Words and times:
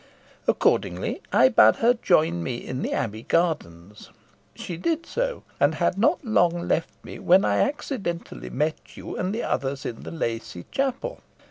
Accordingly 0.47 1.21
I 1.31 1.49
bade 1.49 1.75
her 1.75 1.93
join 1.93 2.41
me 2.41 2.55
in 2.57 2.81
the 2.81 2.91
Abbey 2.91 3.21
gardens. 3.21 4.09
She 4.55 4.75
did 4.75 5.05
so, 5.05 5.43
and 5.59 5.75
had 5.75 5.95
not 5.95 6.25
long 6.25 6.67
left 6.67 7.03
me 7.05 7.19
when 7.19 7.45
I 7.45 7.57
accidentally 7.59 8.49
met 8.49 8.97
you 8.97 9.15
and 9.15 9.31
the 9.31 9.43
others 9.43 9.85
in 9.85 10.01
the 10.01 10.09
Lacy 10.09 10.65
Chapel. 10.71 11.21